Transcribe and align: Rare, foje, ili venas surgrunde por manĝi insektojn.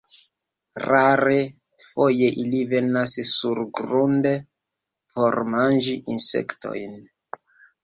Rare, 0.85 1.35
foje, 1.87 2.29
ili 2.45 2.63
venas 2.71 3.13
surgrunde 3.33 4.33
por 5.21 5.41
manĝi 5.53 5.97
insektojn. 6.17 7.01